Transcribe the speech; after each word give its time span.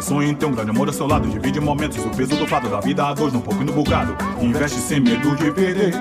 que 0.00 0.06
sonha 0.06 0.28
em 0.28 0.34
ter 0.34 0.46
um 0.46 0.52
grande 0.52 0.70
amor 0.70 0.88
ao 0.88 0.94
seu 0.94 1.06
lado. 1.06 1.28
Divide 1.28 1.60
momentos, 1.60 1.98
o 1.98 2.08
peso 2.10 2.34
do 2.34 2.46
fato 2.46 2.68
da 2.68 2.80
vida 2.80 3.04
a 3.04 3.14
dois, 3.14 3.32
num 3.32 3.40
pouco 3.40 3.62
e 3.62 3.64
no 3.64 3.72
bocado. 3.72 4.16
Investe 4.40 4.78
sem 4.78 4.98
medo 4.98 5.36
de 5.36 5.50
perder. 5.52 5.92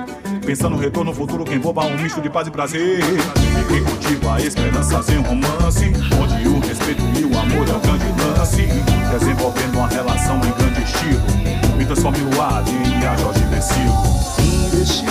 Pensando 0.46 0.76
no 0.76 0.82
retorno 0.82 1.14
futuro 1.14 1.44
que 1.44 1.54
envolva 1.54 1.86
um 1.86 1.98
misto 1.98 2.22
de 2.22 2.30
paz 2.30 2.48
e 2.48 2.52
prazer. 2.52 3.00
E 3.02 3.68
quem 3.68 3.84
cultiva 3.84 4.36
a 4.36 4.42
esperança 4.42 5.04
sem 5.04 5.18
romance, 5.18 5.92
onde 6.20 6.48
o 6.48 6.60
respeito 6.60 7.04
e 7.20 7.26
o 7.26 7.38
amor 7.38 7.68
é 7.68 7.74
o 7.74 7.80
grande 7.80 8.06
lance. 8.22 8.68
Desenvolvendo 9.12 9.76
uma 9.76 9.88
relação 9.88 10.38
em 10.38 10.52
grande 10.52 10.82
estilo, 10.82 11.78
me 11.78 11.86
transforme 11.86 12.20
o 12.36 12.42
ar 12.42 12.64
de 12.64 13.06
a 13.06 13.18
Jorge 13.18 13.44
Vecilo. 13.46 13.94
Investir 14.40 15.10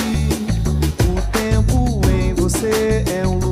o 1.08 1.20
tempo 1.32 2.00
em 2.10 2.32
você 2.34 3.04
é 3.06 3.26
um 3.26 3.47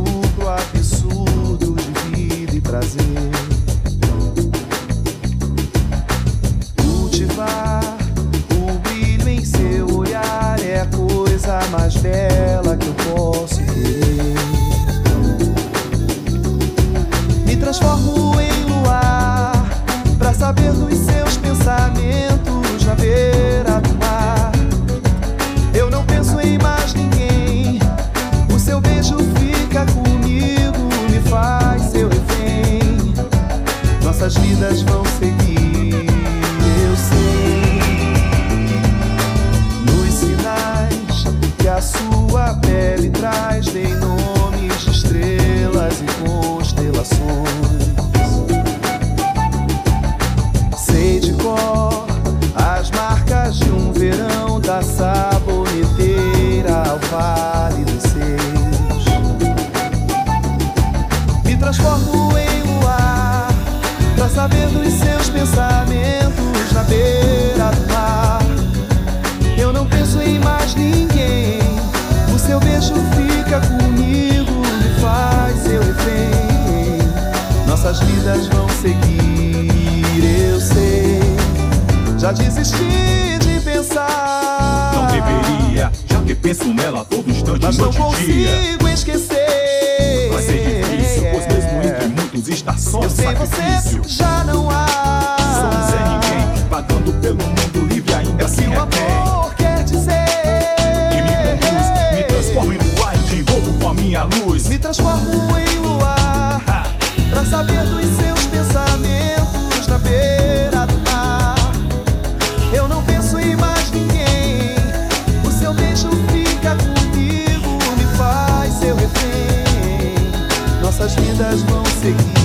vidas 121.21 121.63
vão 121.63 121.85
seguir. 122.01 122.36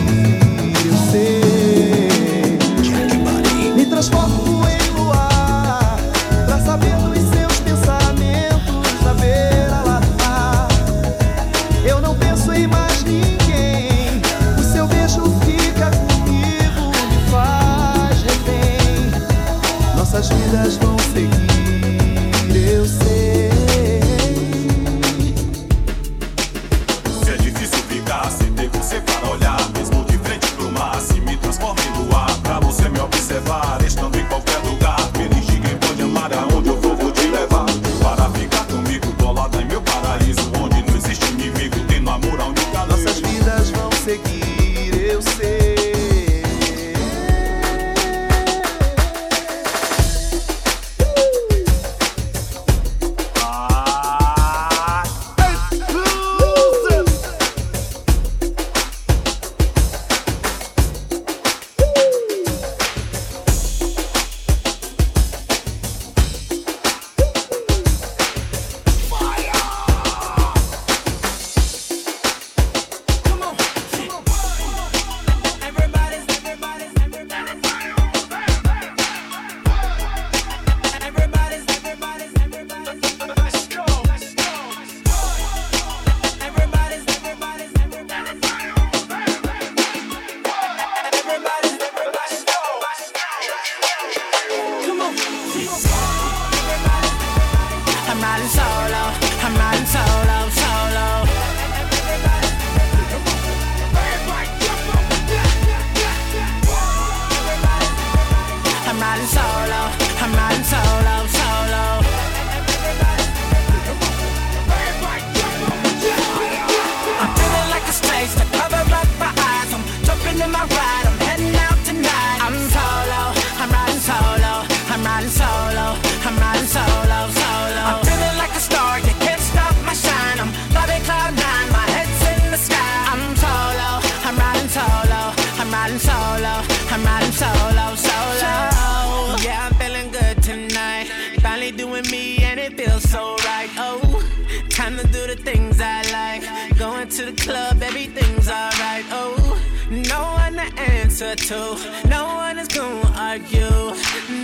To. 151.47 151.77
No 152.07 152.25
one 152.35 152.57
is 152.59 152.67
gonna 152.67 153.11
argue. 153.15 153.95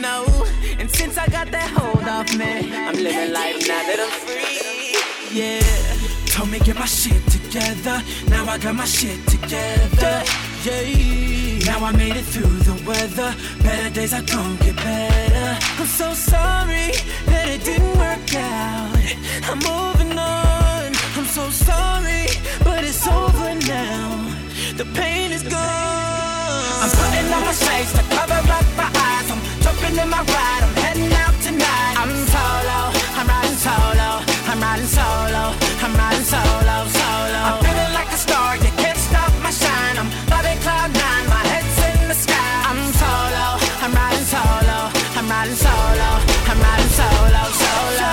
No. 0.01 0.25
And 0.79 0.89
since 0.89 1.17
I 1.17 1.27
got 1.27 1.51
that 1.51 1.69
hold 1.77 2.07
off 2.07 2.29
me, 2.37 2.73
I'm 2.73 2.95
living 2.95 3.33
life 3.33 3.59
now 3.67 3.81
that 3.87 3.99
I'm 4.05 4.13
free. 4.25 4.95
Yeah. 5.31 5.61
Told 6.27 6.49
me 6.49 6.59
get 6.59 6.75
my 6.75 6.85
shit 6.85 7.23
together. 7.27 8.01
Now 8.29 8.45
I 8.45 8.57
got 8.57 8.75
my 8.75 8.85
shit 8.85 9.19
together. 9.27 10.23
Yeah. 10.65 11.65
Now 11.69 11.85
I 11.85 11.91
made 11.91 12.15
it 12.15 12.25
through 12.25 12.57
the 12.69 12.75
weather. 12.87 13.35
Better 13.63 13.89
days 13.93 14.13
are 14.13 14.23
gonna 14.23 14.57
get 14.57 14.75
better. 14.77 15.49
I'm 15.79 15.87
so 15.87 16.13
sorry 16.13 16.91
that 17.29 17.45
it 17.53 17.63
didn't 17.63 17.95
work 17.97 18.33
out. 18.35 18.97
I'm 19.49 19.59
moving 19.59 20.17
on. 20.17 20.95
I'm 21.17 21.25
so 21.25 21.49
sorry, 21.49 22.25
but 22.63 22.83
it's 22.83 23.05
over 23.07 23.53
now. 23.67 24.33
The 24.75 24.85
pain 24.93 25.31
is 25.31 25.43
gone. 25.43 26.36
I'm 26.83 26.89
putting 26.89 27.27
on 27.33 27.41
my 27.45 27.53
shades 27.53 27.91
to 27.93 28.03
cover 28.15 28.39
up 28.57 28.67
my 28.75 28.89
eyes. 29.07 29.27
I'm 29.31 29.41
jumping 29.63 29.95
in 29.99 30.09
my 30.09 30.21
ride. 30.23 30.61
I'm 30.65 30.75
heading 30.83 31.11
out 31.23 31.35
tonight. 31.41 31.93
I'm 32.01 32.13
solo. 32.33 32.79
I'm 33.19 33.27
riding 33.27 33.59
solo. 33.65 34.09
I'm 34.49 34.59
riding 34.61 34.87
solo. 34.87 35.43
I'm 35.83 35.93
riding 35.95 36.27
solo, 36.33 36.75
solo. 36.99 37.41
I'm 37.49 37.57
feeling 37.65 37.93
like 37.93 38.11
a 38.11 38.19
star. 38.25 38.55
You 38.57 38.71
can't 38.81 38.97
stop 38.97 39.31
my 39.43 39.51
shine. 39.51 39.97
I'm 40.01 40.09
loving 40.31 40.59
cloud 40.65 40.91
nine. 40.93 41.25
My 41.35 41.43
head's 41.51 41.77
in 41.89 42.07
the 42.07 42.15
sky. 42.15 42.51
I'm 42.69 42.81
solo. 43.01 43.45
I'm 43.83 43.93
riding 43.93 44.27
solo. 44.33 44.77
I'm 45.17 45.27
riding 45.29 45.59
solo. 45.65 46.09
I'm 46.49 46.59
riding 46.67 46.91
solo, 46.99 47.41
solo. 47.63 48.11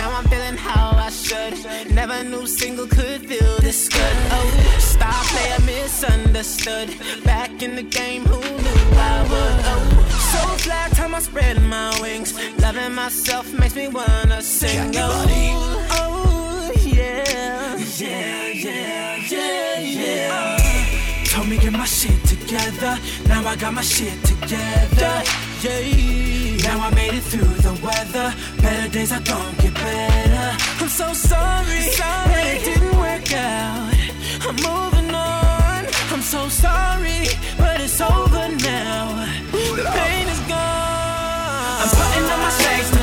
Now 0.00 0.10
I'm 0.18 0.26
feeling 0.32 0.56
how 0.56 0.96
I 0.96 1.10
should. 1.10 1.54
Never 1.92 2.24
knew 2.24 2.46
single 2.46 2.86
could 2.86 3.26
feel 3.28 3.58
this 3.60 3.88
good. 3.88 4.16
Oh, 4.36 4.76
star 4.78 5.20
player 5.30 5.60
misunderstood. 5.66 6.88
In 7.64 7.76
the 7.76 7.82
game, 7.82 8.26
who 8.26 8.38
knew 8.40 8.98
I 9.10 9.22
would? 9.30 9.60
Oh, 9.72 9.84
so 10.32 10.40
fly 10.64 10.86
time 10.90 11.14
I 11.14 11.20
spread 11.20 11.62
my 11.62 11.98
wings. 12.02 12.34
Loving 12.58 12.94
myself 12.94 13.50
makes 13.58 13.74
me 13.74 13.88
wanna 13.88 14.42
sing. 14.42 14.92
Oh, 14.96 15.86
oh, 15.92 16.72
yeah, 16.84 17.74
yeah, 17.96 18.48
yeah, 18.48 19.16
yeah, 19.16 19.78
yeah. 19.80 20.58
Uh. 20.60 21.24
Told 21.24 21.48
me 21.48 21.56
get 21.56 21.72
my 21.72 21.86
shit 21.86 22.22
together. 22.24 22.98
Now 23.28 23.48
I 23.48 23.56
got 23.56 23.72
my 23.72 23.80
shit 23.80 24.22
together. 24.24 25.22
Yeah. 25.62 26.68
Now 26.68 26.86
I 26.86 26.90
made 26.94 27.14
it 27.14 27.22
through 27.22 27.54
the 27.66 27.72
weather. 27.82 28.34
Better 28.60 28.90
days 28.90 29.10
are 29.10 29.20
gonna 29.20 29.62
get 29.62 29.72
better. 29.72 30.48
I'm 30.82 30.88
so 30.90 31.14
sorry, 31.14 31.80
that 31.96 32.56
it 32.56 32.64
didn't 32.66 32.98
work 32.98 33.32
out. 33.32 33.94
I'm. 34.48 34.66
I'm 34.66 34.93
so 36.24 36.48
sorry, 36.48 37.28
but 37.58 37.80
it's 37.82 38.00
over 38.00 38.48
now. 38.48 39.28
The 39.52 39.84
pain 39.92 40.26
is 40.26 40.40
gone. 40.48 41.82
I'm 41.82 41.88
putting 41.90 42.24
on 42.32 42.38
my 42.40 42.50
shades 42.50 42.93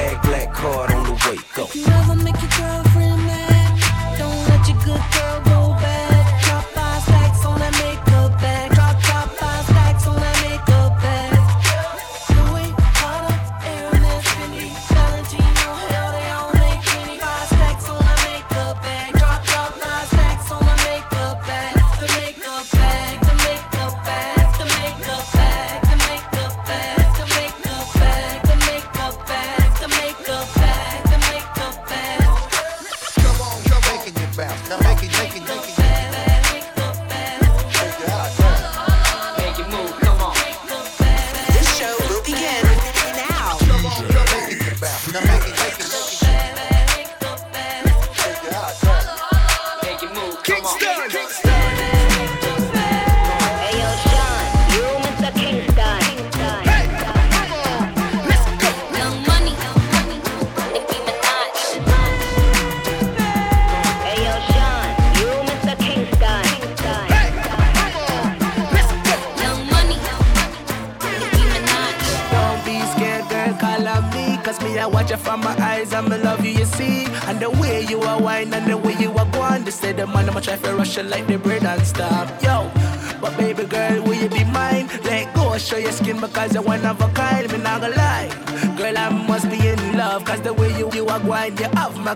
bag, 0.00 0.22
black 0.22 0.52
card 0.52 0.90
on 0.92 1.04
the 1.04 1.12
way. 1.12 1.38
Go. 1.54 2.29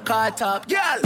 car 0.05 0.31
top. 0.31 0.69
Girl, 0.69 1.04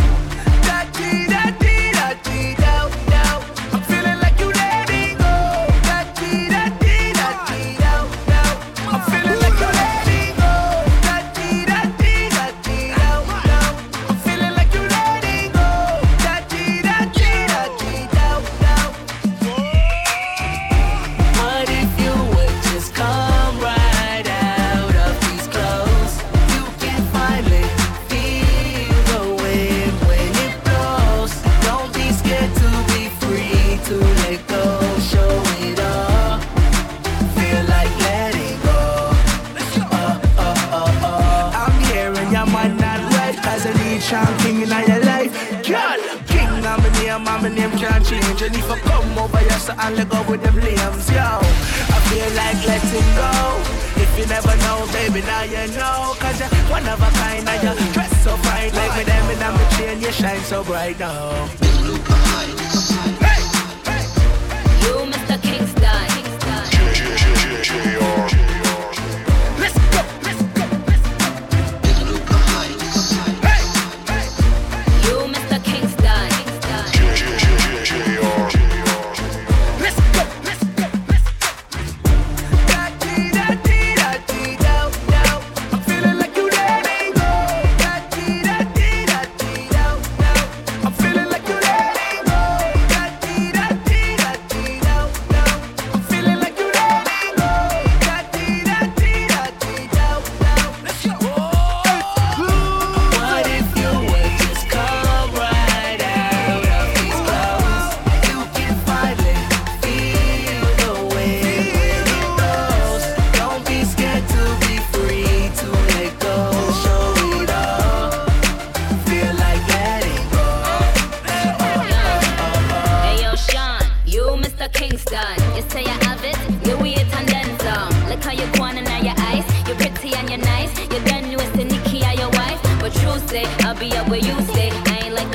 name 47.59 47.71
can't 47.79 48.05
change. 48.07 48.43
And 48.43 48.55
if 48.55 48.71
I 48.71 48.79
come 48.79 49.19
over 49.19 49.39
here, 49.39 49.59
so 49.59 49.75
I'll 49.77 49.93
let 49.93 50.09
go 50.09 50.23
with 50.31 50.43
them 50.43 50.55
limbs, 50.55 51.11
yo. 51.11 51.43
I 51.95 51.99
feel 52.09 52.31
like 52.39 52.61
letting 52.67 53.11
go. 53.19 53.33
If 54.03 54.11
you 54.19 54.27
never 54.27 54.55
know, 54.65 54.87
baby, 54.93 55.21
now 55.27 55.43
you 55.43 55.67
know. 55.75 56.15
Cause 56.23 56.39
you're 56.39 56.49
one 56.71 56.87
of 56.87 57.01
a 57.03 57.11
kind, 57.19 57.49
and 57.49 57.79
you 57.81 57.93
dress 57.93 58.13
so 58.23 58.37
fine. 58.47 58.73
Like 58.75 58.97
with 58.97 59.07
them 59.07 59.31
in 59.31 59.39
the 59.39 59.77
chain, 59.77 60.01
you 60.01 60.13
shine 60.13 60.41
so 60.41 60.63
bright 60.65 60.99
now. 60.99 61.47
Hey! 63.27 63.43
hey! 63.89 64.05
You, 64.83 65.11
Mr. 65.11 65.43
Kingston. 65.43 66.08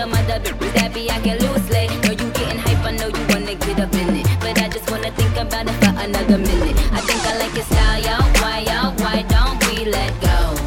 A 0.03 0.05
mother 0.05 0.37
bitch 0.43 0.73
that 0.73 0.93
be 0.93 1.09
acting 1.09 1.39
loosely. 1.39 1.87
Know 2.03 2.11
you 2.11 2.29
getting 2.35 2.59
hype, 2.59 2.83
I 2.83 2.91
know 2.91 3.07
you 3.07 3.23
wanna 3.31 3.55
get 3.55 3.79
up 3.79 3.93
in 3.95 4.17
it. 4.17 4.27
But 4.41 4.59
I 4.59 4.67
just 4.67 4.91
wanna 4.91 5.11
think 5.11 5.31
about 5.37 5.65
it 5.65 5.77
for 5.79 5.95
another 5.95 6.39
minute. 6.39 6.75
I 6.91 6.99
think 7.07 7.23
I 7.23 7.39
like 7.39 7.55
your 7.55 7.63
style, 7.63 8.01
yo. 8.03 8.15
Why, 8.43 8.67
yo? 8.67 8.91
Why 8.99 9.23
don't 9.31 9.55
we 9.63 9.85
let 9.85 10.11
go? 10.19 10.59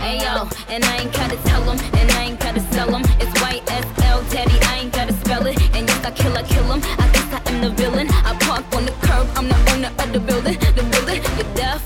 Hey 0.00 0.24
yo, 0.24 0.48
and 0.72 0.82
I 0.86 1.04
ain't 1.04 1.12
gotta 1.12 1.36
tell 1.44 1.68
'em, 1.68 1.78
and 2.00 2.10
I 2.12 2.22
ain't 2.32 2.40
gotta 2.40 2.62
sell 2.72 2.94
'em. 2.96 3.02
It's 3.20 3.34
white 3.42 3.62
SL 3.68 4.24
Teddy, 4.32 4.56
I 4.64 4.74
ain't 4.80 4.92
gotta 4.96 5.12
spell 5.20 5.44
it. 5.46 5.58
And 5.76 5.86
yes, 5.86 6.06
I 6.06 6.10
kill, 6.10 6.34
I 6.34 6.42
kill 6.42 6.72
'em. 6.72 6.80
I 6.98 7.06
guess 7.12 7.28
I 7.28 7.40
am 7.50 7.60
the 7.60 7.70
villain. 7.76 8.08
I 8.24 8.32
park 8.40 8.64
on 8.72 8.86
the 8.86 8.94
curb, 9.04 9.28
I'm 9.36 9.48
the 9.52 9.58
owner 9.72 9.92
of 9.98 10.12
the 10.14 10.20
building. 10.20 10.56
The 10.76 10.82
building, 10.92 11.20
the 11.36 11.44
deaf. 11.60 11.82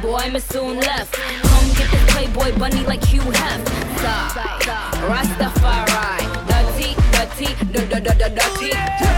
Boy, 0.00 0.24
I'm 0.24 0.40
soon 0.40 0.80
left. 0.80 1.12
Come 1.42 1.68
get 1.76 1.90
this 1.90 2.04
Playboy 2.12 2.56
bunny 2.58 2.82
like 2.86 3.04
Hugh 3.04 3.30
Hef. 3.40 3.60
Rastafari. 5.08 5.88
Dirty, 6.46 6.94
dirty, 7.12 8.00
dirty, 8.00 8.28
dirty, 8.34 9.17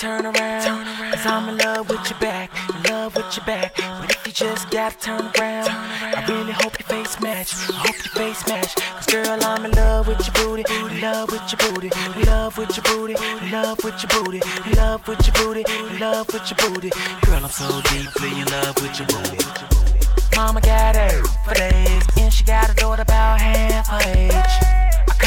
Girl, 0.00 0.22
don't 0.22 0.34
turn 0.34 0.42
around. 0.42 1.12
Cause 1.12 1.26
I'm 1.26 1.48
in 1.48 1.58
love 1.58 1.88
with 1.88 2.10
your 2.10 2.18
back. 2.18 2.50
In 2.74 2.82
love 2.90 3.16
with 3.16 3.36
your 3.36 3.46
back. 3.46 3.74
But 3.76 4.10
if 4.10 4.26
you 4.26 4.32
just 4.32 4.70
gotta 4.70 4.98
turn 4.98 5.20
around, 5.38 5.68
I 5.68 6.24
really 6.28 6.52
hope 6.52 6.78
your 6.78 6.88
face 6.88 7.20
match. 7.20 7.54
I 7.54 7.72
hope 7.72 7.96
your 7.96 8.14
face 8.14 8.46
match. 8.48 8.74
Cause 8.74 9.06
girl, 9.06 9.38
I'm 9.42 9.64
in 9.64 9.70
love 9.72 10.08
with 10.08 10.20
your 10.26 10.34
booty. 10.34 10.64
In 10.70 11.00
love 11.00 11.30
with 11.30 11.52
your 11.52 11.72
booty. 11.72 11.90
In 12.16 12.26
love 12.26 12.58
with 12.58 12.76
your 12.76 12.84
booty. 12.84 13.14
In 13.14 13.52
love 13.52 13.84
with 13.84 14.02
your 14.02 14.24
booty. 14.24 14.40
In 14.66 14.76
love 14.76 15.06
with 15.08 15.26
your 15.26 15.34
booty. 15.34 15.64
In 15.90 15.98
love 15.98 16.26
with 16.32 16.50
your 16.50 16.70
booty. 16.70 16.90
Girl, 17.24 17.44
I'm 17.44 17.50
so 17.50 17.80
deeply 17.82 18.40
in 18.40 18.46
love 18.46 18.76
with 18.82 18.98
your 18.98 19.08
booty. 19.08 19.44
Mama 20.36 20.60
got 20.60 20.96
her 20.96 21.24
for 21.44 21.54
days, 21.54 22.02
and 22.18 22.32
she 22.32 22.44
got 22.44 22.70
a 22.70 22.74
daughter 22.74 23.02
about 23.02 23.40
half 23.40 23.88
her 23.88 24.12
age. 24.14 24.85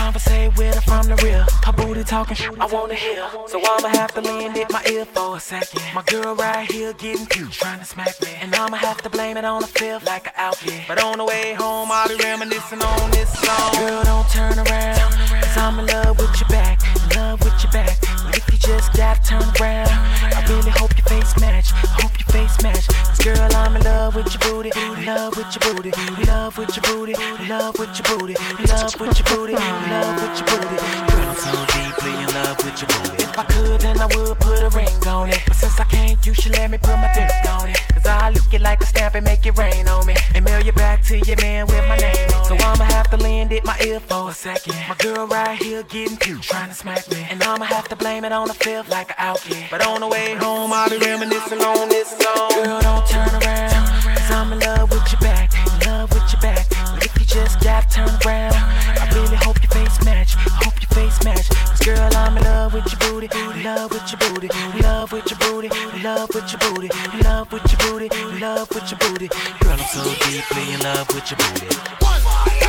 I 0.10 0.12
conversate 0.12 0.58
with 0.58 0.74
her 0.74 0.82
from 0.82 1.06
the 1.06 1.16
real. 1.22 1.46
Her 1.64 1.72
booty 1.72 2.04
talking, 2.04 2.36
I 2.60 2.66
wanna 2.66 2.96
hear. 2.96 3.24
So 3.46 3.62
I'ma 3.62 3.90
have 3.90 4.12
to 4.16 4.22
lean 4.22 4.56
it 4.56 4.72
my 4.72 4.84
ear 4.90 5.06
for 5.06 5.38
a 5.38 5.40
second. 5.40 5.84
My 5.94 6.02
girl 6.02 6.34
right 6.34 6.66
here 6.72 6.94
getting 6.94 7.28
cute, 7.28 7.52
trying 7.52 7.78
to 7.78 7.86
smack 7.86 8.20
me. 8.24 8.30
And 8.42 8.56
I'ma 8.56 8.78
have 8.78 9.04
to 9.04 9.10
blame 9.12 9.38
it 9.38 9.46
on 9.46 9.62
the 9.62 9.68
fifth 9.68 10.08
like 10.08 10.26
an 10.26 10.34
outfit. 10.36 10.82
But 10.88 11.04
on 11.04 11.20
the 11.20 11.26
way 11.26 11.54
home, 11.54 11.90
I'll 11.92 12.08
be 12.08 12.16
reminiscing 12.16 12.82
on 12.82 13.12
this 13.12 13.30
song. 13.38 13.72
Girl, 13.78 14.04
don't 14.04 14.28
turn 14.32 14.58
around, 14.58 15.14
cause 15.44 15.58
I'm 15.58 15.78
in 15.78 15.86
love 15.86 16.18
with 16.18 16.34
your 16.42 16.50
back. 16.50 16.82
In 17.04 17.16
love 17.16 17.44
with 17.44 17.62
your 17.62 17.72
back. 17.72 18.02
But 18.26 18.36
if 18.36 18.52
you 18.52 18.58
just 18.58 18.92
gotta 18.94 19.22
turn 19.22 19.46
around, 19.62 19.94
I 20.34 20.44
really 20.50 20.72
hope 20.72 20.98
your 20.98 21.06
face 21.06 21.40
match. 21.40 21.72
I 21.72 22.02
hope 22.02 22.19
face 22.32 22.62
match. 22.62 22.88
Cause 22.88 23.20
girl, 23.20 23.50
I'm 23.56 23.76
in 23.76 23.84
love 23.84 24.16
with 24.16 24.32
your 24.34 24.52
booty. 24.52 24.72
In 24.76 25.06
love 25.06 25.36
with 25.38 25.56
your 25.56 25.74
booty. 25.74 25.92
In 26.18 26.26
love 26.28 26.58
with 26.58 26.76
your 26.76 26.84
booty. 26.84 27.14
In 27.14 27.48
love 27.48 27.78
with 27.80 27.90
your 27.98 28.18
booty. 28.18 28.36
In 28.60 28.66
love 28.68 29.00
with 29.00 29.20
your 29.20 29.38
booty. 29.38 29.54
In 29.54 29.90
love 29.90 30.22
with 30.22 30.40
your 30.40 30.48
booty. 30.48 31.69
Deeply 32.00 32.22
in 32.22 32.28
love 32.34 32.58
with 32.64 32.82
your 32.82 32.88
booty. 32.88 33.24
If 33.24 33.38
I 33.38 33.44
could, 33.46 33.82
then 33.82 34.00
I 34.00 34.06
would 34.06 34.40
put 34.40 34.62
a 34.62 34.70
ring 34.70 35.08
on 35.08 35.30
it. 35.30 35.42
But 35.48 35.56
since 35.56 35.80
I 35.80 35.84
can't, 35.86 36.26
you 36.26 36.34
should 36.34 36.54
let 36.54 36.72
me 36.72 36.78
put 36.78 36.96
my 36.98 37.12
dick 37.14 37.30
on 37.52 37.70
it. 37.70 37.80
Cause 37.94 38.06
I 38.06 38.30
look 38.30 38.54
it 38.54 38.62
like 38.62 38.82
a 38.82 38.86
stamp 38.86 39.16
and 39.16 39.26
make 39.26 39.46
it 39.46 39.58
rain 39.58 39.88
on 39.88 40.06
me. 40.06 40.16
And 40.36 40.46
mail 40.46 40.64
you 40.64 40.74
back 40.74 41.04
to 41.06 41.18
your 41.18 41.38
man 41.42 41.68
with 41.68 41.88
my 41.88 41.98
name 41.98 42.30
on 42.36 42.42
it. 42.42 42.48
So 42.48 42.56
I'ma 42.56 42.84
have 42.86 43.10
to 43.12 43.18
lend 43.18 43.52
it 43.52 43.66
my 43.66 43.78
ear 43.86 44.00
for 44.00 44.30
a 44.30 44.34
second. 44.34 44.76
My 44.88 44.96
girl 44.96 45.28
right 45.28 45.58
here 45.62 45.84
getting 45.84 46.18
cute, 46.18 46.42
trying 46.42 46.70
to 46.70 46.76
smack 46.76 47.10
me. 47.12 47.26
And 47.30 47.42
I'ma 47.44 47.66
have 47.66 47.88
to 47.90 47.96
blame 47.96 48.26
it 48.26 48.32
on 48.32 48.48
the 48.48 48.54
fifth 48.54 48.90
like 48.90 49.10
an 49.10 49.16
outfit. 49.18 49.66
But 49.70 49.86
on 49.86 50.02
the 50.02 50.08
way 50.08 50.36
home, 50.36 50.72
I'll 50.74 50.90
be 50.90 50.98
reminiscing 50.98 51.60
on 51.60 51.90
this 51.90 52.10
song. 52.10 52.64
Girl, 52.64 52.82
don't 52.82 53.08
turn 53.08 53.30
around. 53.42 53.88
Cause 54.18 54.32
I'm 54.32 54.54
in 54.54 54.60
love 54.60 54.90
with 54.92 55.12
your 55.12 55.22
back. 55.22 55.52
In 55.54 55.88
love 55.88 56.14
with 56.14 56.32
your 56.32 56.42
back. 56.42 56.68
But 56.70 57.06
if 57.06 57.20
you 57.20 57.26
just 57.26 57.60
gotta 57.62 57.88
turn 57.90 58.10
around, 58.26 58.56
I 58.56 59.10
really 59.14 59.36
hope 59.38 59.62
your 59.62 59.72
face 59.72 60.04
match. 60.06 60.36
I 60.38 60.64
hope 60.64 60.82
your 60.82 60.90
face 60.90 61.24
match. 61.24 61.69
Girl, 61.86 62.10
I'm 62.16 62.38
in 62.38 62.44
love 62.44 62.74
with 62.74 62.86
your 62.92 63.00
booty. 63.00 63.28
Love 63.64 63.92
with 63.92 64.12
your 64.12 64.20
booty. 64.34 64.50
Love 64.82 65.12
with 65.12 65.30
your 65.30 65.40
booty. 65.40 65.70
Love 66.04 66.30
with 66.36 66.52
your 66.52 66.60
booty. 66.74 66.90
Love 67.24 67.52
with 67.52 67.72
your 67.72 67.80
booty. 68.00 68.10
Love 68.40 68.70
with 68.72 68.92
your 68.92 69.00
booty. 69.00 69.28
Girl, 69.62 69.72
I'm 69.72 69.80
so 69.80 70.04
deeply 70.26 70.74
in 70.74 70.80
love 70.82 71.08
with 71.14 71.32
your 71.32 71.38
booty. 71.40 71.68
Booty, 72.00 72.69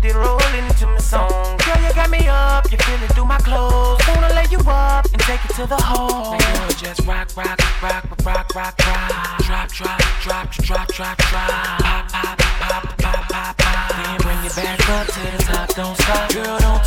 the 0.00 0.08
way 0.08 0.12
the 0.12 0.18
booty 0.18 0.18
roll 0.18 0.40
into 0.54 0.86
my 0.86 0.98
song. 0.98 1.58
Girl, 1.58 1.82
you 1.82 1.92
got 1.94 2.10
me 2.10 2.28
up, 2.28 2.70
you 2.70 2.78
feel 2.78 3.02
it 3.02 3.12
through 3.12 3.26
my 3.26 3.38
clothes. 3.38 4.00
Wanna 4.08 4.34
lay 4.34 4.46
you 4.50 4.58
up 4.66 5.04
and 5.12 5.20
take 5.22 5.44
it 5.44 5.54
to 5.56 5.66
the 5.66 5.76
hole. 5.76 6.36
Now 6.36 6.58
girl, 6.58 6.68
just 6.76 7.06
rock, 7.06 7.28
rock, 7.36 7.58
rock, 7.82 8.04
rock, 8.24 8.54
rock, 8.54 8.78
rock. 8.86 9.38
Drop, 9.46 9.68
drop, 9.72 10.00
drop, 10.22 10.50
drop, 10.50 10.88
drop, 10.88 11.18
drop. 11.18 11.48
Pop, 11.58 12.08
pop, 12.12 12.38
pop, 12.38 12.98
pop, 12.98 13.28
pop, 13.28 13.58
pop. 13.58 13.88
Then 13.96 14.16
bring 14.20 14.44
it 14.44 14.54
back 14.56 14.88
up 14.90 15.06
to 15.06 15.20
the 15.20 15.42
top, 15.44 15.74
don't 15.74 15.96
stop. 15.96 16.32
Girl, 16.32 16.58
don't 16.58 16.77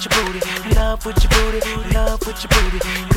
with 0.00 0.16
your 0.16 0.24
booty, 0.24 0.68
in 0.68 0.74
love 0.76 1.04
with 1.04 1.22
your 1.22 1.30
booty, 1.30 1.70
in 1.70 1.90
love 1.92 2.26
with 2.26 2.42
your 2.42 2.70
booty. 2.70 3.09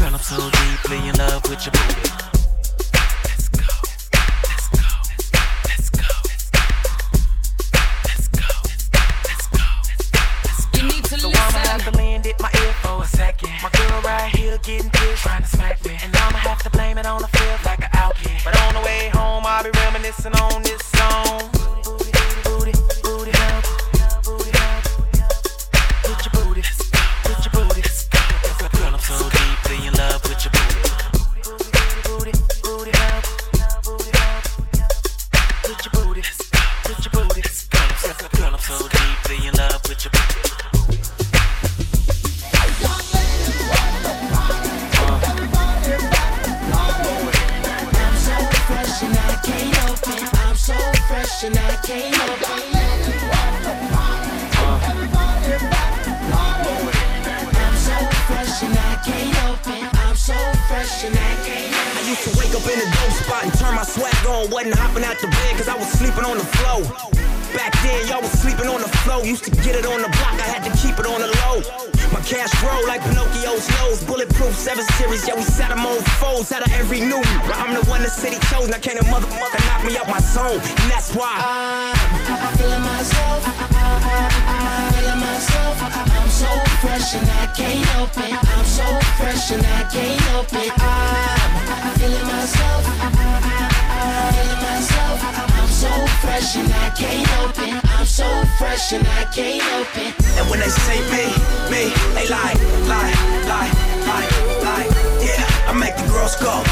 Cash 72.24 72.52
grow 72.62 72.80
like 72.88 73.02
Pinocchio's 73.02 73.68
nose. 73.80 74.04
Bulletproof 74.04 74.56
7 74.56 74.84
Series, 74.98 75.28
yeah, 75.28 75.36
we 75.36 75.44
sat 75.44 75.70
them 75.70 75.86
on 75.86 76.02
foes 76.20 76.52
out 76.52 76.66
of 76.66 76.72
every 76.74 77.00
new. 77.00 77.22
I'm 77.60 77.74
the 77.74 77.84
one 77.90 78.02
the 78.02 78.10
city 78.10 78.38
chose. 78.50 78.70
Now 78.70 78.80
can't 78.80 79.00
a 79.00 79.06
mother 79.12 79.28
mother 79.28 79.60
knock 79.68 79.84
me 79.86 79.98
out 79.98 80.08
my 80.08 80.20
zone. 80.20 80.60
And 80.60 80.88
that's 80.92 81.14
why 81.14 81.36
I'm 81.38 82.58
feeling 82.58 82.82
myself. 82.82 83.44
I'm 83.46 84.94
feeling 84.94 85.20
myself. 85.20 85.78
I'm 85.82 86.30
so 86.30 86.50
fresh 86.82 87.16
and 87.16 87.30
I 87.30 87.46
can't 87.56 87.86
help 87.92 88.16
it. 88.18 88.34
I'm 88.34 88.66
so 88.66 88.86
fresh 89.20 89.52
and 89.52 89.66
I 89.66 89.84
can't 89.92 90.20
help 90.32 90.54
it. 90.54 90.72
I'm 90.80 91.94
feeling 92.00 92.28
myself. 92.28 92.84
I'm 93.02 94.34
feeling 94.34 94.62
myself. 94.62 95.53
So 95.84 95.90
fresh 96.24 96.56
and 96.56 96.72
I 96.72 96.90
can't 96.92 97.28
help 97.28 97.60
it. 97.60 97.76
I'm 98.00 98.06
so 98.06 98.24
fresh 98.58 98.94
and 98.94 99.06
I 99.06 99.26
can't 99.36 99.62
help 99.62 99.92
it. 99.98 100.14
And 100.40 100.50
when 100.50 100.62
they 100.62 100.70
say 100.70 100.96
me, 101.12 101.28
me, 101.68 101.92
they 102.16 102.26
lie, 102.30 102.56
lie, 102.88 103.12
lie, 103.52 103.72
lie, 104.08 104.30
lie. 104.64 104.88
Yeah, 105.20 105.44
I 105.68 105.74
make 105.78 105.98
the 105.98 106.08
girls 106.08 106.38
go, 106.38 106.64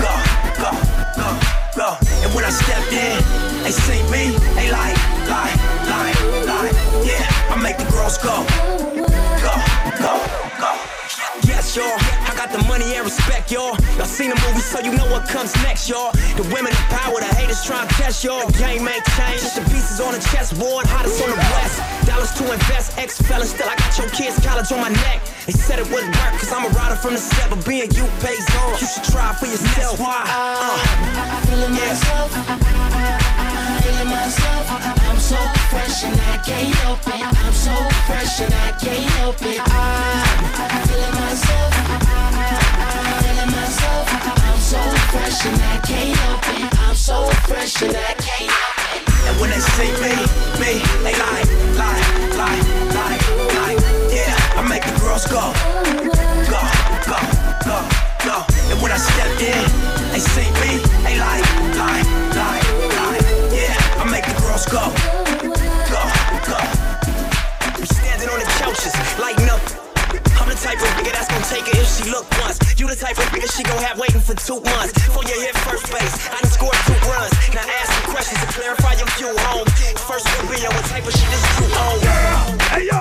go, 0.00 0.14
go, 0.56 0.72
go, 1.20 1.28
go. 1.76 1.88
And 2.24 2.32
when 2.34 2.46
I 2.46 2.50
step 2.50 2.88
in, 2.88 3.20
they 3.62 3.72
see 3.72 4.00
me, 4.08 4.32
they 4.56 4.70
lie, 4.72 4.96
lie, 5.28 5.54
lie, 5.92 6.14
lie. 6.48 6.72
Yeah, 7.04 7.52
I 7.52 7.60
make 7.60 7.76
the 7.76 7.84
girls 7.92 8.16
go, 8.16 8.40
go, 9.44 9.54
go, 10.00 10.12
go. 10.60 10.93
Y'all. 11.72 11.96
I 12.28 12.36
got 12.36 12.52
the 12.52 12.62
money 12.68 12.84
and 12.94 13.02
respect, 13.02 13.50
y'all. 13.50 13.74
Y'all 13.96 14.04
seen 14.04 14.28
the 14.28 14.38
movie, 14.46 14.60
so 14.60 14.78
you 14.84 14.92
know 14.92 15.08
what 15.10 15.26
comes 15.26 15.50
next, 15.64 15.88
y'all. 15.88 16.12
The 16.36 16.44
women 16.52 16.70
in 16.70 16.84
power, 16.92 17.18
the 17.18 17.26
haters 17.34 17.64
trying 17.64 17.88
to 17.88 17.94
test 17.94 18.22
y'all. 18.22 18.46
The 18.46 18.52
game 18.60 18.86
ain't 18.86 19.02
changed. 19.16 19.42
Just 19.42 19.56
the 19.56 19.64
pieces 19.72 19.98
on 19.98 20.12
the 20.12 20.20
chessboard, 20.30 20.86
hottest 20.86 21.18
on 21.24 21.30
the 21.32 21.40
west. 21.56 21.80
Dollars 22.06 22.30
to 22.36 22.52
invest, 22.52 22.98
ex 22.98 23.18
fellas, 23.22 23.50
still 23.50 23.66
I 23.66 23.74
got 23.74 23.96
your 23.98 24.08
kids' 24.10 24.38
college 24.44 24.70
on 24.70 24.86
my 24.86 24.92
neck. 25.08 25.24
They 25.46 25.56
said 25.56 25.80
it 25.80 25.88
wouldn't 25.90 26.14
work, 26.14 26.38
cause 26.38 26.52
I'm 26.52 26.68
a 26.68 26.70
rider 26.76 26.96
from 27.00 27.14
the 27.14 27.18
set, 27.18 27.48
but 27.50 27.64
being 27.66 27.90
you 27.96 28.06
pays 28.20 28.44
on. 28.60 28.78
You 28.78 28.86
should 28.86 29.08
try 29.10 29.32
for 29.32 29.46
yourself. 29.46 29.98
Why? 29.98 30.20
Uh, 30.30 30.78
I'm 30.78 31.42
feeling 31.48 31.72
myself. 31.72 32.30
I'm 32.46 32.60
feeling 32.60 32.92
myself. 32.92 33.23
I'm 34.06 35.18
so 35.18 35.36
fresh 35.70 36.04
and 36.04 36.20
I 36.20 36.36
can't 36.44 36.74
help 36.76 37.00
it. 37.06 37.22
I'm 37.24 37.52
so 37.52 37.72
fresh 38.04 38.40
and 38.40 38.52
I 38.52 38.72
can't 38.76 39.10
help 39.16 39.40
it. 39.40 39.58
I'm 39.64 40.86
feeling 40.88 41.14
myself. 41.14 41.72
I'm 41.88 43.22
feeling 43.24 43.50
myself. 43.50 44.06
I'm 44.44 44.60
so 44.60 44.80
fresh 45.08 45.46
and 45.46 45.56
I 45.56 45.78
can't 45.86 46.16
help 46.18 46.44
it. 46.52 46.80
I'm 46.80 46.94
so 46.94 47.30
fresh 47.48 47.80
and 47.80 47.96
I 47.96 48.12
can't 48.20 48.50
help 48.50 48.76
it. 48.92 49.08
And 49.24 49.40
when 49.40 49.50
they 49.50 49.60
see 49.72 49.88
me, 50.04 50.14
me, 50.60 50.84
they 51.00 51.16
lie, 51.16 51.44
lie, 51.80 52.02
lie, 52.36 52.60
lie, 52.92 53.18
lie. 53.56 53.76
Yeah, 54.12 54.60
I 54.60 54.68
make 54.68 54.84
the 54.84 54.92
girls 55.00 55.24
go, 55.26 55.48
go, 56.52 56.60
go, 57.08 57.18
go, 57.64 57.78
go. 58.20 58.36
And 58.68 58.82
when 58.82 58.92
I 58.92 58.98
step 58.98 59.32
in, 59.40 59.64
they 60.12 60.20
see 60.20 60.50
me, 60.60 60.84
they 61.04 61.18
lie, 61.18 61.40
lie, 61.72 62.02
lie, 62.36 62.83
I 64.04 64.10
make 64.12 64.28
the 64.28 64.36
girls 64.36 64.68
go, 64.68 64.92
go, 65.88 66.02
go. 66.44 66.60
We 67.80 67.88
standing 67.88 68.28
on 68.28 68.36
the 68.36 68.44
couches, 68.60 68.92
lighting 69.16 69.48
up. 69.48 69.64
I'm 70.36 70.44
the 70.44 70.60
type 70.60 70.76
of 70.76 70.92
nigga 71.00 71.16
that's 71.16 71.32
gonna 71.32 71.48
take 71.48 71.64
her 71.72 71.80
if 71.80 71.88
she 71.88 72.12
look 72.12 72.28
once. 72.36 72.60
You 72.76 72.84
the 72.84 73.00
type 73.00 73.16
of 73.16 73.24
nigga 73.32 73.48
she 73.48 73.64
gon' 73.64 73.80
have 73.80 73.96
waiting 73.96 74.20
for 74.20 74.36
two 74.36 74.60
months. 74.60 74.92
For 75.08 75.24
your 75.24 75.40
hit 75.40 75.56
first 75.64 75.88
base, 75.88 76.28
I 76.28 76.36
done 76.36 76.52
scored 76.52 76.76
two 76.84 77.00
runs. 77.08 77.32
Now 77.56 77.64
ask 77.64 77.96
some 77.96 78.12
questions 78.12 78.44
to 78.44 78.48
clarify 78.52 78.92
your 79.00 79.08
view 79.16 79.32
home. 79.48 79.64
First 80.04 80.28
one 80.36 80.52
being 80.52 80.68
what 80.68 80.84
type 80.84 81.08
of 81.08 81.14
shit 81.16 81.24
is 81.24 81.40
you 81.56 81.72
own. 81.72 82.04
Hey 82.76 82.84
yo, 82.92 83.00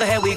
So 0.00 0.18
we 0.18 0.29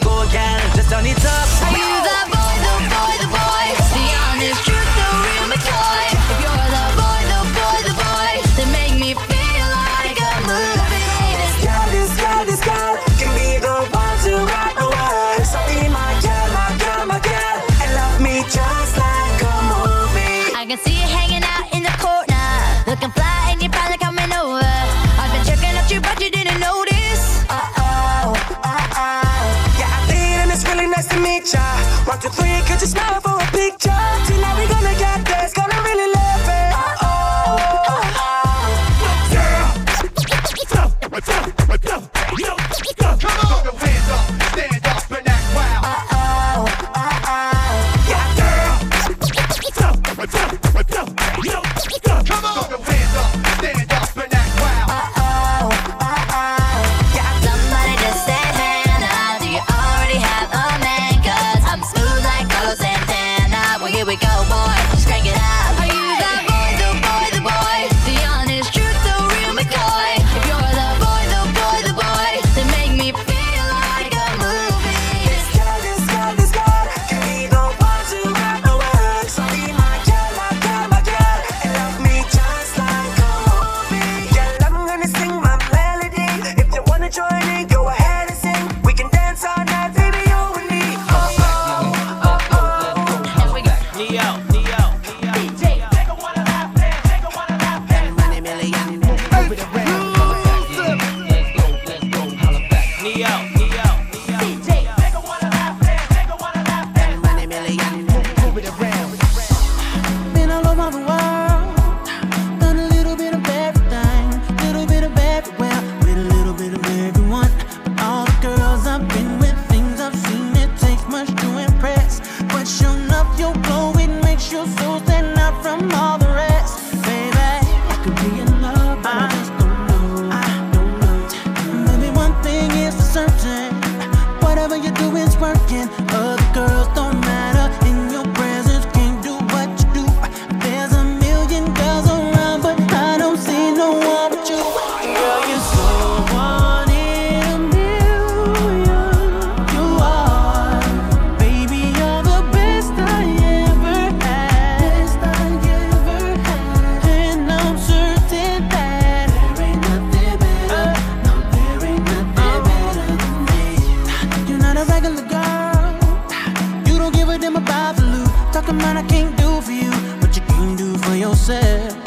Even 171.64 172.03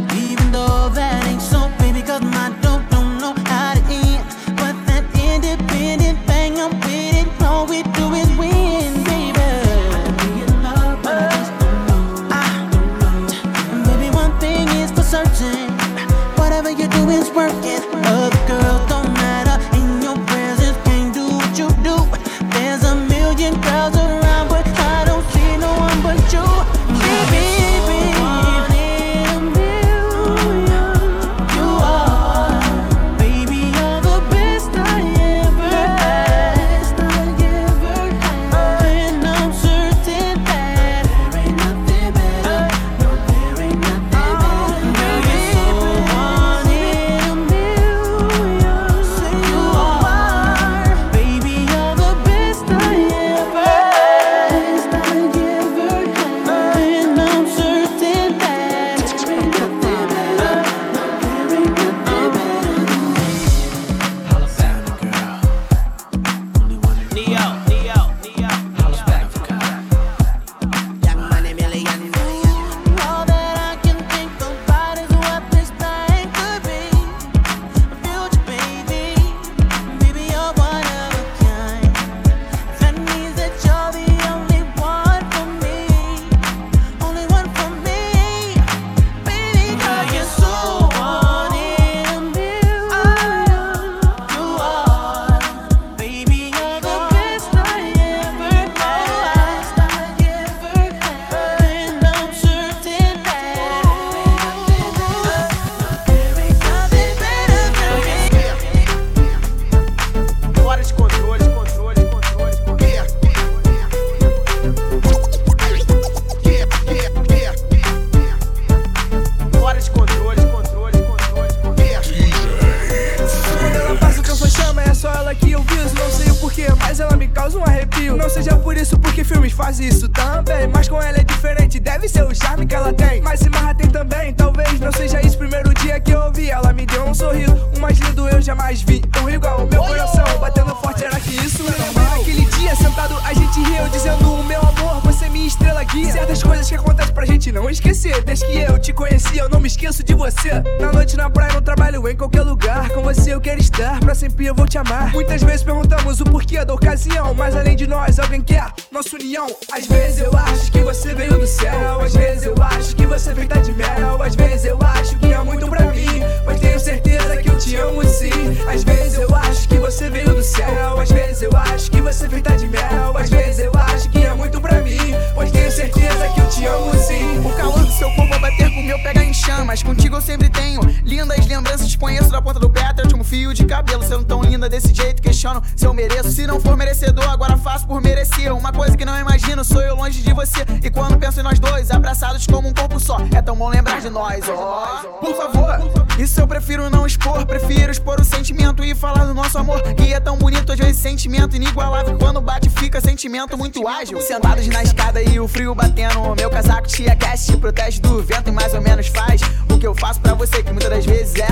em 152.10 152.16
qualquer 152.16 152.42
lugar. 152.42 152.88
Com 152.90 153.02
você 153.02 153.34
eu 153.34 153.40
quero 153.40 153.60
estar, 153.60 154.00
pra 154.00 154.14
sempre 154.14 154.46
eu 154.46 154.54
vou 154.54 154.66
te 154.66 154.78
amar. 154.78 155.12
Muitas 155.12 155.42
vezes 155.42 155.62
perguntamos 155.62 156.20
o 156.20 156.24
porquê 156.24 156.64
da 156.64 156.74
ocasião. 156.74 157.34
Mas 157.34 157.56
além 157.56 157.76
de 157.76 157.86
nós, 157.86 158.18
alguém 158.18 158.40
quer 158.40 158.66
nossa 158.90 159.16
união. 159.16 159.46
Às 159.72 159.86
vezes 159.86 160.20
eu 160.20 160.32
acho 160.36 160.70
que 160.70 160.80
você 160.80 161.14
veio 161.14 161.38
do 161.38 161.46
céu. 161.46 162.00
Às 162.00 162.14
vezes 162.14 162.44
eu 162.44 162.54
acho 162.60 162.96
que 162.96 163.06
você 163.06 163.30
é 163.30 163.34
feita 163.34 163.60
de 163.60 163.72
mel. 163.72 164.22
Às 164.22 164.34
vezes 164.34 164.64
eu 164.64 164.78
acho 164.80 165.18
que 165.18 165.32
é 165.32 165.42
muito 165.42 165.68
pra 165.68 165.92
mim. 165.92 166.20
Mas 166.44 166.60
tenho 166.60 166.80
certeza 166.80 167.36
que 167.38 167.48
eu 167.48 167.58
te 167.58 167.76
amo 167.76 168.04
sim. 168.04 168.30
Às 168.68 168.84
vezes 168.84 169.18
eu 169.18 169.34
acho 169.34 169.68
que 169.68 169.78
você 169.78 170.10
veio 170.10 170.34
do 170.34 170.42
céu. 170.42 171.00
Às 171.00 171.10
vezes 171.10 171.42
eu 171.42 171.56
acho 171.56 171.90
que 171.90 172.00
você 172.00 172.26
é 172.26 172.28
feita 172.28 172.56
de 172.56 172.68
mel. 172.68 173.16
Às 173.16 173.30
vezes 173.30 173.58
eu 173.60 173.72
acho 173.74 174.08
que 174.10 174.24
é 174.24 174.34
muito 174.34 174.60
pra 174.60 174.80
mim. 174.82 174.96
Pois 175.34 175.50
tenho 175.50 175.70
certeza 175.70 176.28
que 176.28 176.40
eu 176.40 176.48
te 176.48 176.66
amo 176.66 176.94
sim. 176.94 177.38
O 177.44 177.50
calor 177.56 177.84
do 177.84 177.92
seu 177.92 178.10
corpo 178.12 178.34
a 178.34 178.38
bater 178.38 178.70
com 178.70 178.82
meu 178.82 178.98
pega 179.02 179.25
chamas. 179.46 179.80
Contigo 179.80 180.16
eu 180.16 180.20
sempre 180.20 180.48
tenho 180.48 180.80
lindas 181.04 181.46
lembranças. 181.46 181.88
Te 181.88 181.96
conheço 181.96 182.30
da 182.30 182.42
ponta 182.42 182.58
do 182.58 182.68
pé 182.68 182.82
até 182.82 183.02
último 183.02 183.22
fio 183.22 183.54
de 183.54 183.64
cabelo. 183.64 184.02
Sendo 184.02 184.24
tão 184.24 184.42
linda 184.42 184.68
desse 184.68 184.92
jeito, 184.92 185.22
questiono 185.22 185.62
se 185.76 185.86
eu 185.86 185.94
mereço. 185.94 186.32
Se 186.32 186.46
não 186.46 186.60
for 186.60 186.76
merecedor, 186.76 187.28
agora 187.30 187.56
faço 187.56 187.86
por 187.86 188.02
merecer. 188.02 188.52
Uma 188.52 188.72
coisa 188.72 188.96
que 188.96 189.04
não 189.04 189.16
imagino, 189.18 189.64
sou 189.64 189.80
eu 189.80 189.94
longe 189.94 190.20
de 190.20 190.32
você. 190.32 190.66
E 190.82 190.90
quando 190.90 191.16
penso 191.16 191.38
em 191.38 191.44
nós 191.44 191.60
dois, 191.60 191.92
abraçados 191.92 192.44
como 192.46 192.68
um 192.68 192.74
corpo 192.74 192.98
só, 192.98 193.18
é 193.32 193.40
tão 193.40 193.54
bom 193.54 193.68
lembrar 193.68 194.00
de 194.00 194.10
nós, 194.10 194.44
ó. 194.48 195.04
Por 195.20 195.34
favor, 195.36 196.18
isso 196.18 196.40
eu 196.40 196.48
prefiro 196.48 196.90
não 196.90 197.06
expor. 197.06 197.46
Prefiro 197.46 197.92
expor 197.92 198.20
o 198.20 198.24
sentimento 198.24 198.84
e 198.84 198.94
falar 198.94 199.26
do 199.26 199.34
nosso 199.34 199.56
amor. 199.56 199.80
Que 199.94 200.12
é 200.12 200.18
tão 200.18 200.36
bonito, 200.36 200.72
às 200.72 200.78
vezes 200.78 201.00
sentimento 201.00 201.54
inigualável. 201.54 202.18
Quando 202.18 202.40
bate, 202.40 202.68
fica 202.68 203.00
sentimento 203.00 203.56
muito 203.56 203.86
ágil. 203.86 204.20
Sentados 204.20 204.66
na 204.66 204.82
escada 204.82 205.22
e 205.22 205.38
o 205.38 205.46
frio 205.46 205.72
batendo. 205.72 206.34
Meu 206.34 206.50
casaco 206.50 206.88
aquece, 207.10 207.52
te 207.52 207.56
protege 207.58 208.00
do 208.00 208.22
vento 208.22 208.48
e 208.48 208.52
mais 208.52 208.74
ou 208.74 208.80
menos 208.80 209.06
faz 209.08 209.35
o 209.70 209.78
que 209.78 209.86
eu 209.86 209.94
faço 209.94 210.20
pra 210.20 210.34
você, 210.34 210.62
que 210.62 210.70
muitas 210.72 210.90
das 210.90 211.06
vezes 211.06 211.34
é 211.36 211.48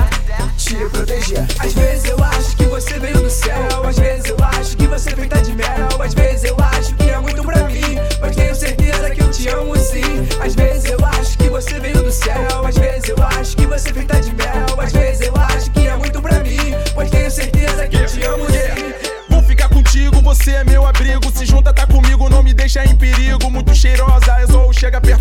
te 0.57 0.75
proteger. 0.89 1.45
Às 1.59 1.73
vezes 1.73 2.05
eu 2.05 2.23
acho 2.23 2.55
que 2.57 2.65
você 2.65 2.99
veio 2.99 3.21
do 3.21 3.29
céu. 3.29 3.87
Às 3.87 3.97
vezes 3.97 4.25
eu 4.29 4.37
acho 4.39 4.77
que 4.77 4.87
você 4.87 5.11
feita 5.11 5.41
de 5.41 5.53
mel. 5.53 6.01
Às 6.03 6.13
vezes 6.13 6.43
eu 6.45 6.55
acho 6.59 6.95
que 6.95 7.09
é 7.09 7.19
muito 7.19 7.43
pra 7.43 7.67
mim. 7.67 7.97
Mas 8.21 8.35
tenho 8.35 8.55
certeza 8.55 9.09
que 9.09 9.21
eu 9.21 9.31
te 9.31 9.47
amo 9.49 9.75
sim. 9.77 10.27
Às 10.43 10.55
vezes 10.55 10.91
eu 10.91 11.05
acho 11.05 11.37
que 11.37 11.49
você 11.49 11.79
veio 11.79 12.03
do 12.03 12.11
céu. 12.11 12.65
Às 12.65 12.77
vezes 12.77 13.09
eu 13.09 13.23
acho 13.23 13.57
que 13.57 13.65
você 13.65 13.93
feita 13.93 14.21
de 14.21 14.33
mel. 14.33 14.81
Às 14.81 14.91
vezes 14.91 15.27
eu 15.27 15.33
acho 15.35 15.71
que 15.71 15.87
é 15.87 15.95
muito 15.95 16.21
pra 16.21 16.39
mim. 16.39 16.75
Pois 16.93 17.09
tenho 17.09 17.31
certeza 17.31 17.87
que 17.87 17.97
eu 17.97 18.05
te 18.05 18.23
amo 18.25 18.45
sim. 18.45 18.93
Vou 19.29 19.43
ficar 19.43 19.69
contigo, 19.69 20.21
você 20.21 20.51
é 20.51 20.63
meu 20.63 20.85
abrigo. 20.85 21.31
Se 21.31 21.45
junta, 21.45 21.73
tá 21.73 21.85
comigo, 21.85 22.29
não 22.29 22.41
me 22.43 22.53
deixa 22.53 22.83
em 22.83 22.95
perigo. 22.95 23.49
Muito 23.49 23.73
cheirosa, 23.75 24.39
eu 24.41 24.47
sou 24.47 24.73
chega 24.73 24.99
perto 24.99 25.14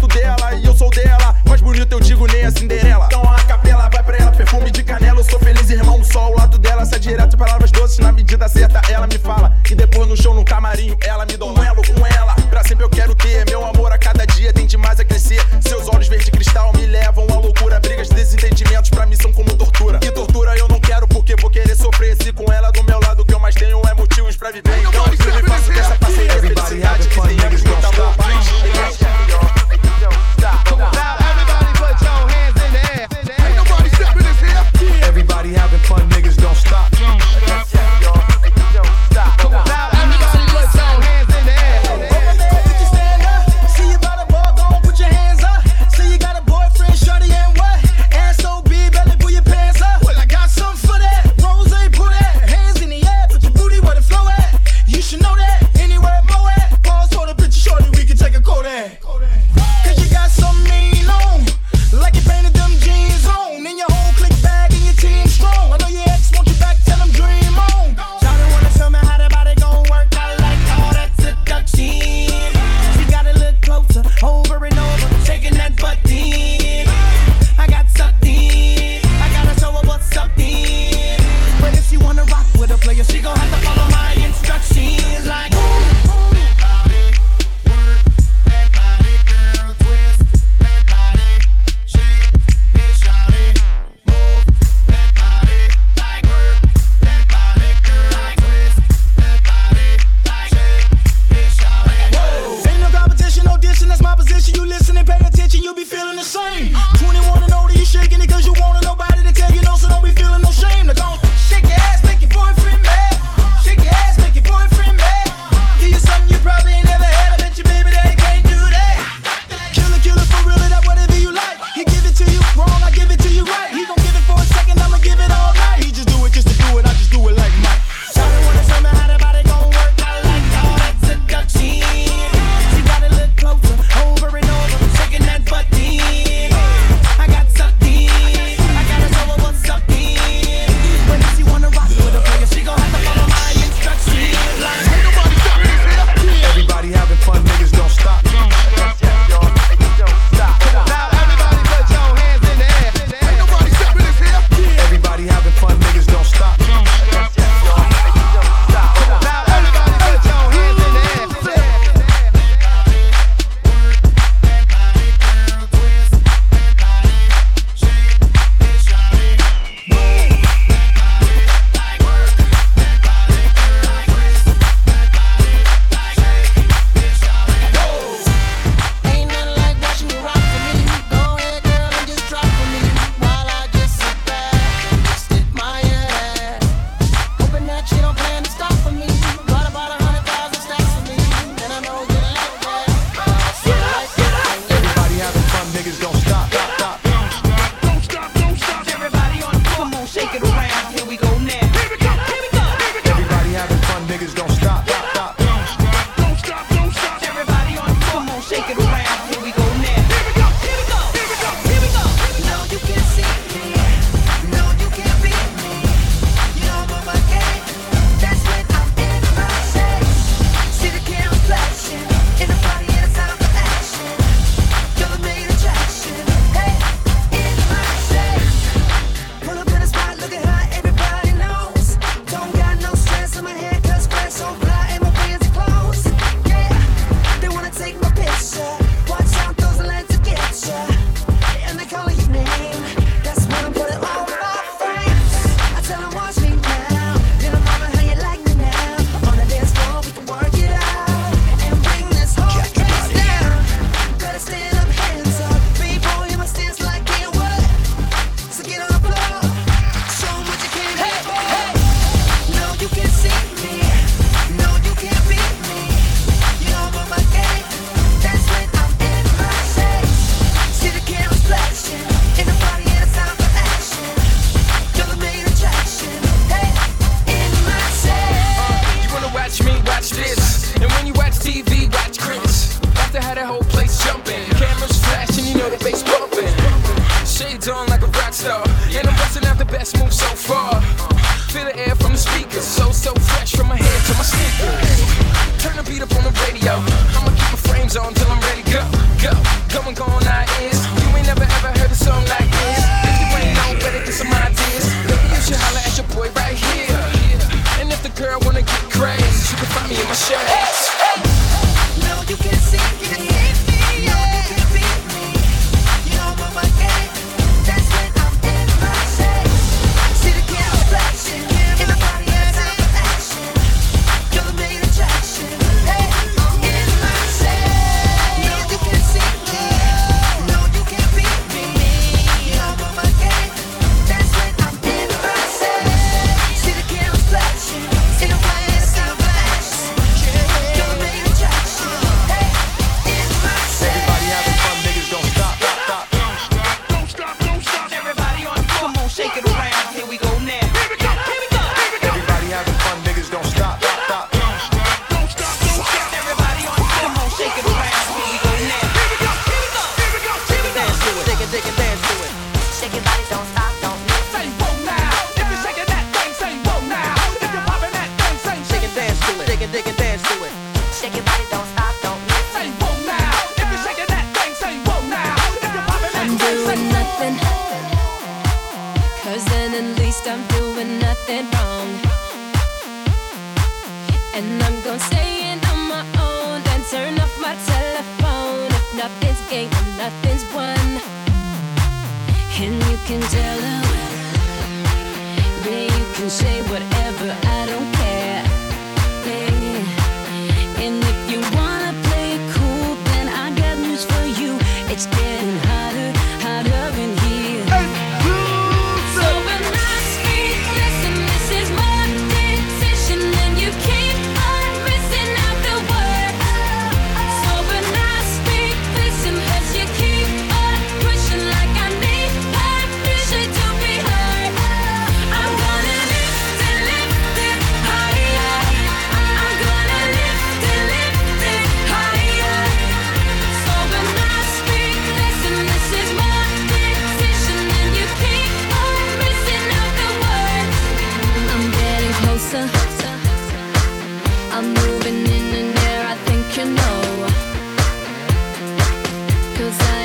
Cause 449.54 449.80
I 449.82 450.03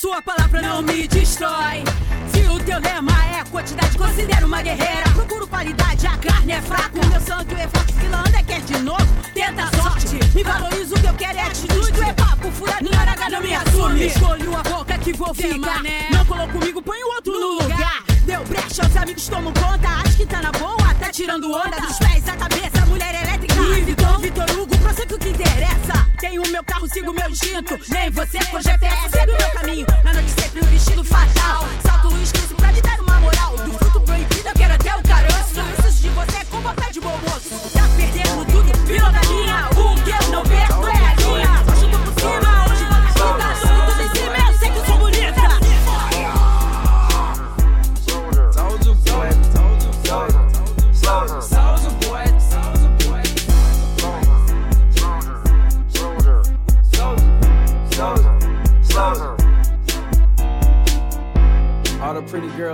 Sua 0.00 0.22
palavra 0.22 0.62
não 0.62 0.80
me 0.80 1.06
destrói. 1.06 1.84
Se 2.32 2.40
o 2.48 2.58
teu 2.60 2.80
lema 2.80 3.12
é 3.36 3.44
quantidade 3.50 3.98
considero 3.98 4.46
uma 4.46 4.62
guerreira. 4.62 5.02
Procuro 5.12 5.46
qualidade, 5.46 6.06
a 6.06 6.16
carne 6.16 6.52
é 6.52 6.62
fraca. 6.62 6.98
O 6.98 7.06
meu 7.06 7.20
sangue 7.20 7.54
é 7.56 7.68
forte, 7.68 7.92
fila 7.92 8.20
anda, 8.20 8.42
quer 8.42 8.62
de 8.62 8.78
novo. 8.78 9.06
Tenta 9.34 9.64
a 9.64 9.82
sorte, 9.82 10.18
me 10.34 10.42
valorizo, 10.42 10.94
o 10.94 11.00
que 11.02 11.06
eu 11.06 11.12
quero 11.12 11.38
é 11.38 11.42
atitude. 11.42 11.92
Tu 11.92 12.02
é 12.02 12.14
papo, 12.14 12.50
furado, 12.50 12.88
hora 12.88 13.10
H 13.10 13.28
não 13.28 13.42
me 13.42 13.54
assume. 13.54 14.06
Escolho 14.06 14.56
a 14.56 14.62
boca 14.62 14.96
que 14.96 15.12
vou 15.12 15.34
ficar. 15.34 15.82
Não 16.10 16.24
colou 16.24 16.48
comigo, 16.48 16.80
põe 16.80 17.02
o 17.02 17.14
outro 17.16 17.38
no 17.38 17.62
lugar. 17.62 18.02
Deu 18.24 18.42
brecha, 18.44 18.86
os 18.86 18.96
amigos 18.96 19.28
tomam 19.28 19.52
conta. 19.52 19.86
Acho 20.02 20.16
que 20.16 20.24
tá 20.24 20.40
na 20.40 20.52
boa, 20.52 20.94
tá 20.98 21.10
tirando 21.12 21.52
onda. 21.52 21.78
Dos 21.78 21.98
pés 21.98 22.26
à 22.26 22.38
cabeça, 22.38 22.86
mulher 22.86 23.22
elétrica. 23.22 23.54
E 23.54 23.82
Vitor, 23.82 24.18
Vitor 24.18 24.50
Hugo, 24.52 24.78
prossegue 24.78 25.12
o 25.12 25.18
que 25.18 25.28
interessa. 25.28 25.99
Tenho 26.20 26.42
o 26.42 26.48
meu 26.48 26.62
carro, 26.62 26.86
sigo 26.86 27.14
meu 27.14 27.30
instinto. 27.30 27.78
Nem 27.88 28.10
você 28.10 28.38
com 28.50 28.60
GPS, 28.60 29.08
segue 29.10 29.32
o 29.32 29.36
meu 29.38 29.50
caminho. 29.52 29.86
Na 30.04 30.12
noite 30.12 30.30
sempre 30.30 30.60
um 30.62 30.66
vestido 30.66 31.02
fatal. 31.02 31.66
Salto 31.82 32.08
o 32.08 32.22
esquizo 32.22 32.54
pra 32.56 32.70
lhe 32.70 32.82
dar 32.82 33.00
uma 33.00 33.18
moral. 33.20 33.56
Do 33.56 33.72
fruto 33.72 34.00
proibido, 34.02 34.48
eu 34.48 34.54
quero 34.54 34.74
até 34.74 34.96
o 34.96 35.02
caroço. 35.02 35.60
Isso 35.88 36.02
de 36.02 36.08
você 36.10 36.36
é 36.36 36.44
com 36.44 36.60
boca 36.60 36.92
de 36.92 37.00
bom 37.00 37.18
moço. 37.26 37.70
Tá 37.72 37.88
perdendo 37.96 38.44
tudo, 38.52 38.86
virou 38.86 39.10
da 39.10 39.20
linha. 39.22 39.69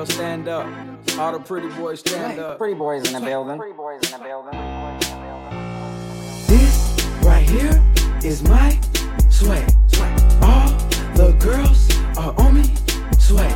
don't 0.06 0.16
stand 0.16 0.48
up. 0.48 0.66
All 1.18 1.32
the 1.32 1.40
pretty 1.40 1.68
boys 1.68 2.00
stand 2.00 2.38
up. 2.38 2.58
Pretty 2.58 2.74
boys 2.74 3.06
in 3.06 3.14
the 3.14 3.26
building. 3.26 3.58
Pretty 3.58 3.76
boys 3.76 4.00
in 4.12 4.18
the 4.18 4.24
building. 4.24 4.52
This 6.46 7.06
right 7.22 7.48
here 7.48 7.82
is 8.24 8.42
my 8.42 8.78
swag. 9.30 9.68
All 10.42 10.68
the 11.14 11.36
girls 11.40 11.90
are 12.18 12.34
on 12.40 12.54
me. 12.54 12.64
Swag. 13.18 13.50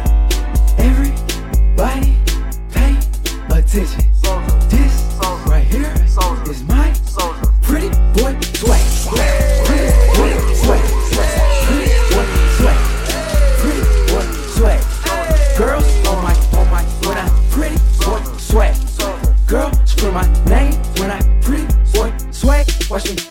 Everybody 0.78 2.16
pay 2.70 2.96
attention. 3.50 4.04
This 4.68 5.18
right 5.46 5.66
here 5.66 5.92
is 6.48 6.62
my 6.64 6.92
pretty 7.62 7.88
boy 8.14 8.38
swag. 8.40 9.39
question. 23.00 23.29